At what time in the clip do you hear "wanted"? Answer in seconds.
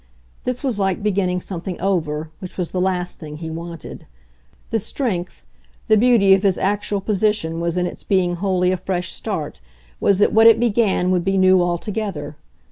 3.51-4.07